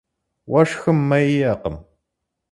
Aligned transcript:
Уэшхым 0.51 0.97
мэ 1.09 1.17
иӏэкъым. 1.37 1.75